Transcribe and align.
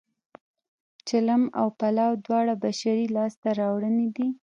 چلم 1.07 1.41
او 1.59 1.67
پلاو 1.79 2.21
دواړه 2.25 2.53
بشري 2.63 3.05
لاسته 3.15 3.47
راوړنې 3.61 4.07
دي 4.15 4.27